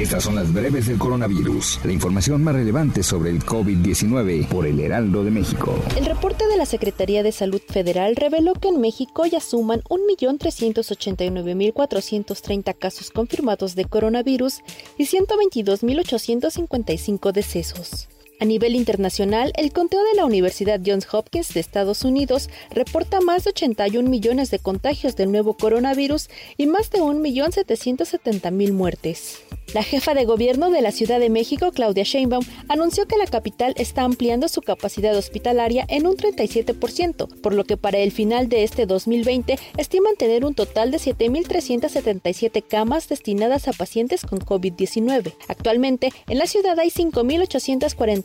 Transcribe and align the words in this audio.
Estas 0.00 0.24
son 0.24 0.34
las 0.34 0.50
breves 0.50 0.86
del 0.86 0.96
coronavirus, 0.96 1.80
la 1.84 1.92
información 1.92 2.42
más 2.42 2.54
relevante 2.54 3.02
sobre 3.02 3.28
el 3.28 3.44
COVID-19 3.44 4.48
por 4.48 4.66
el 4.66 4.80
Heraldo 4.80 5.24
de 5.24 5.30
México. 5.30 5.78
El 5.94 6.06
reporte 6.06 6.46
de 6.46 6.56
la 6.56 6.64
Secretaría 6.64 7.22
de 7.22 7.32
Salud 7.32 7.60
Federal 7.68 8.16
reveló 8.16 8.54
que 8.54 8.68
en 8.68 8.80
México 8.80 9.26
ya 9.26 9.40
suman 9.40 9.82
1.389.430 9.90 12.74
casos 12.78 13.10
confirmados 13.10 13.74
de 13.74 13.84
coronavirus 13.84 14.62
y 14.96 15.04
122.855 15.04 17.32
decesos. 17.32 18.08
A 18.40 18.46
nivel 18.46 18.74
internacional, 18.74 19.52
el 19.54 19.70
conteo 19.70 20.02
de 20.02 20.14
la 20.14 20.24
Universidad 20.24 20.80
Johns 20.84 21.06
Hopkins 21.12 21.52
de 21.52 21.60
Estados 21.60 22.04
Unidos 22.04 22.48
reporta 22.70 23.20
más 23.20 23.44
de 23.44 23.50
81 23.50 24.08
millones 24.08 24.50
de 24.50 24.58
contagios 24.58 25.14
del 25.14 25.30
nuevo 25.30 25.58
coronavirus 25.58 26.30
y 26.56 26.66
más 26.66 26.90
de 26.90 27.00
1.770.000 27.00 28.72
muertes. 28.72 29.42
La 29.74 29.84
jefa 29.84 30.14
de 30.14 30.24
gobierno 30.24 30.70
de 30.70 30.80
la 30.80 30.90
Ciudad 30.90 31.20
de 31.20 31.30
México, 31.30 31.70
Claudia 31.70 32.02
Sheinbaum, 32.02 32.44
anunció 32.68 33.06
que 33.06 33.16
la 33.16 33.26
capital 33.26 33.72
está 33.76 34.02
ampliando 34.02 34.48
su 34.48 34.62
capacidad 34.62 35.16
hospitalaria 35.16 35.84
en 35.88 36.08
un 36.08 36.16
37%, 36.16 37.40
por 37.40 37.54
lo 37.54 37.62
que 37.64 37.76
para 37.76 37.98
el 37.98 38.10
final 38.10 38.48
de 38.48 38.64
este 38.64 38.86
2020 38.86 39.58
estiman 39.76 40.16
tener 40.16 40.44
un 40.44 40.54
total 40.54 40.90
de 40.90 40.96
7.377 40.96 42.64
camas 42.66 43.08
destinadas 43.08 43.68
a 43.68 43.72
pacientes 43.72 44.22
con 44.22 44.40
COVID-19. 44.40 45.34
Actualmente, 45.46 46.10
en 46.28 46.38
la 46.38 46.48
ciudad 46.48 46.76
hay 46.80 46.90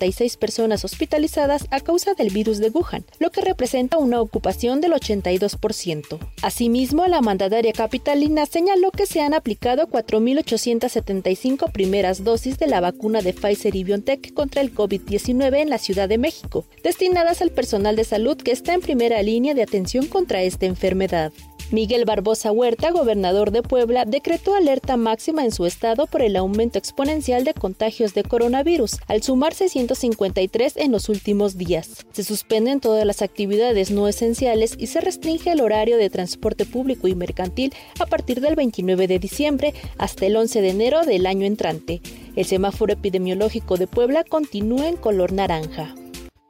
5.846 0.06 0.38
personas 0.38 0.86
hospitalizadas 0.86 1.68
a 1.72 1.80
causa 1.80 2.14
del 2.14 2.30
virus 2.30 2.60
de 2.60 2.70
Wuhan, 2.70 3.06
lo 3.20 3.32
que 3.32 3.42
representa 3.42 3.98
una 3.98 4.22
ocupación 4.22 4.82
del 4.82 4.94
82%. 4.94 6.20
Asimismo, 6.42 7.08
la 7.08 7.22
mandataria 7.22 7.74
capitalina 7.74 8.46
señaló 8.46 8.92
que 8.92 9.06
se 9.06 9.22
han 9.22 9.34
aplicado 9.34 9.88
4.875 9.88 11.72
primeras 11.72 12.24
dosis 12.24 12.58
de 12.60 12.68
la 12.68 12.82
vacuna 12.82 13.22
de 13.22 13.34
Pfizer 13.34 13.76
y 13.76 13.84
BioNTech 13.84 14.34
contra 14.34 14.62
el 14.62 14.74
COVID-19 14.74 15.62
en 15.62 15.70
la 15.70 15.78
Ciudad 15.78 16.10
de 16.10 16.18
México, 16.18 16.66
destinadas 16.84 17.42
al 17.42 17.52
personal 17.52 17.96
de 17.96 18.04
salud 18.04 18.38
que 18.38 18.52
está 18.52 18.74
en 18.74 18.82
primera 18.82 19.22
línea 19.22 19.54
de 19.54 19.64
atención 19.64 20.08
contra 20.08 20.42
esta 20.42 20.66
enfermedad. 20.66 21.32
Miguel 21.72 22.06
Barbosa 22.06 22.52
Huerta, 22.52 22.92
gobernador 22.92 23.50
de 23.50 23.64
Puebla, 23.64 24.06
decretó 24.06 24.54
alerta 24.54 24.98
máxima 24.98 25.44
en 25.44 25.52
su 25.52 25.66
estado 25.66 26.06
por 26.06 26.22
el 26.22 26.36
aumento 26.36 26.78
exponencial 26.78 27.44
de 27.44 27.56
contagios 27.56 28.14
de 28.14 28.24
coronavirus, 28.24 28.98
al 29.08 29.24
sumarse 29.24 29.68
153 29.68 30.78
en 30.78 30.92
los 30.92 31.10
últimos 31.10 31.58
días. 31.58 32.06
Se 32.12 32.24
suspenden 32.24 32.80
todas 32.80 33.04
las 33.06 33.24
actividades 33.24 33.90
no 33.90 34.08
esenciales 34.08 34.76
y 34.78 34.88
se 34.88 35.02
restringe 35.02 35.52
el 35.52 35.62
horario 35.62 35.98
de 35.98 36.12
transporte 36.12 36.66
público 36.66 37.08
y 37.08 37.16
mercantil 37.16 37.74
a 38.00 38.06
partir 38.06 38.42
del 38.42 38.56
29 38.56 39.08
de 39.08 39.18
diciembre 39.18 39.74
hasta 39.98 40.28
el 40.28 40.36
11 40.36 40.62
de 40.62 40.70
enero 40.70 41.04
del 41.04 41.26
año 41.26 41.48
entrante. 41.48 42.02
El 42.36 42.46
semáforo 42.46 42.94
epidemiológico 42.94 43.78
de 43.78 43.88
Puebla 43.88 44.24
continúa 44.24 44.88
en 44.88 44.98
color 44.98 45.34
naranja. 45.34 45.96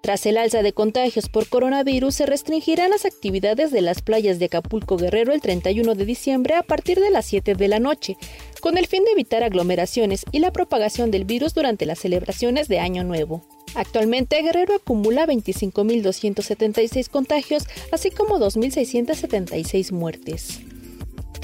Tras 0.06 0.28
el 0.28 0.38
alza 0.38 0.62
de 0.62 0.72
contagios 0.72 1.30
por 1.30 1.50
coronavirus, 1.50 2.14
se 2.14 2.28
restringirán 2.28 2.92
las 2.92 3.06
actividades 3.06 3.72
de 3.72 3.82
las 3.82 4.04
playas 4.04 4.38
de 4.38 4.46
Acapulco 4.46 4.98
Guerrero 4.98 5.34
el 5.34 5.42
31 5.42 5.96
de 5.96 6.06
diciembre 6.06 6.54
a 6.54 6.62
partir 6.62 7.00
de 7.00 7.10
las 7.10 7.26
7 7.26 7.56
de 7.56 7.68
la 7.68 7.80
noche, 7.80 8.16
con 8.62 8.78
el 8.78 8.86
fin 8.86 9.04
de 9.04 9.14
evitar 9.14 9.42
aglomeraciones 9.42 10.24
y 10.32 10.42
la 10.42 10.52
propagación 10.52 11.10
del 11.10 11.26
virus 11.26 11.56
durante 11.56 11.88
las 11.88 11.98
celebraciones 11.98 12.68
de 12.68 12.78
Año 12.78 13.04
Nuevo. 13.04 13.42
Actualmente, 13.74 14.40
Guerrero 14.44 14.76
acumula 14.76 15.26
25.276 15.26 17.10
contagios, 17.10 17.64
así 17.92 18.12
como 18.12 18.38
2.676 18.38 19.92
muertes. 19.92 20.60